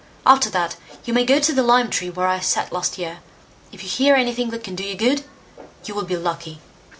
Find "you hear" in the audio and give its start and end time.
3.83-4.15